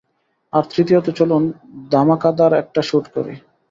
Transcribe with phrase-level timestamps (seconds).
[0.53, 1.43] আর তৃতীয়ত, চলুন
[1.91, 3.33] ধামাকাদার একটা শুট করি!